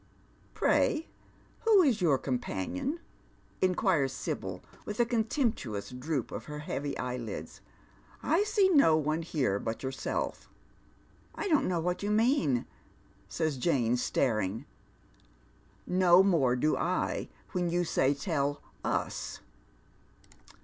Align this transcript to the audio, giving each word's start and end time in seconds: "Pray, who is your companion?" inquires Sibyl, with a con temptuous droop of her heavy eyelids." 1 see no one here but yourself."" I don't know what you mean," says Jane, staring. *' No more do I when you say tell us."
"Pray, 0.55 1.05
who 1.59 1.83
is 1.83 2.01
your 2.01 2.17
companion?" 2.17 2.99
inquires 3.61 4.11
Sibyl, 4.11 4.63
with 4.83 4.99
a 4.99 5.05
con 5.05 5.25
temptuous 5.25 5.91
droop 5.99 6.31
of 6.31 6.45
her 6.45 6.57
heavy 6.57 6.97
eyelids." 6.97 7.61
1 8.21 8.43
see 8.47 8.67
no 8.69 8.97
one 8.97 9.21
here 9.21 9.59
but 9.59 9.83
yourself."" 9.83 10.49
I 11.35 11.47
don't 11.47 11.67
know 11.67 11.79
what 11.79 12.01
you 12.01 12.09
mean," 12.09 12.65
says 13.29 13.57
Jane, 13.57 13.95
staring. 13.95 14.65
*' 15.31 15.65
No 15.85 16.23
more 16.23 16.55
do 16.55 16.75
I 16.75 17.29
when 17.51 17.69
you 17.69 17.83
say 17.83 18.15
tell 18.15 18.59
us." 18.83 19.39